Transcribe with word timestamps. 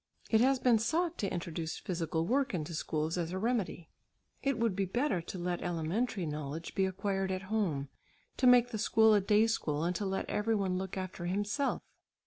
It 0.31 0.41
has 0.41 0.57
been 0.57 0.79
sought 0.79 1.19
to 1.19 1.31
introduce 1.31 1.77
physical 1.77 2.25
work 2.25 2.55
into 2.55 2.73
schools 2.73 3.19
as 3.19 3.31
a 3.31 3.37
remedy. 3.37 3.91
It 4.41 4.57
would 4.57 4.75
be 4.75 4.85
better 4.85 5.21
to 5.21 5.37
let 5.37 5.61
elementary 5.61 6.25
knowledge 6.25 6.73
be 6.73 6.87
acquired 6.87 7.31
at 7.31 7.43
home, 7.53 7.87
to 8.37 8.47
make 8.47 8.69
the 8.71 8.79
school 8.79 9.13
a 9.13 9.21
day 9.21 9.45
school, 9.45 9.83
and 9.83 9.95
to 9.97 10.05
let 10.07 10.27
every 10.27 10.55
one 10.55 10.79
look 10.79 10.97
after 10.97 11.27
himself. 11.27 11.83